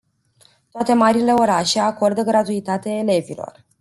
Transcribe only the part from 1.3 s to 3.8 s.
orașe acordă gratuitate elevilor.